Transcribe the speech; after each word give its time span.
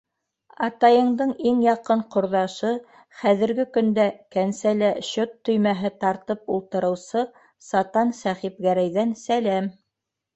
Атайыңдың 0.67 1.31
иң 1.49 1.57
яҡын 1.63 1.99
ҡорҙашы, 2.13 2.69
хәҙергеһе 3.19 3.73
көндә 3.75 4.05
кәнсәлә 4.35 4.89
счёт 5.09 5.35
төймәһе 5.49 5.91
тартып 6.05 6.49
ултырыусы 6.55 7.23
сатан 7.67 8.15
Сәхипгәрәйҙән 8.21 9.13
сәләм. 9.25 9.69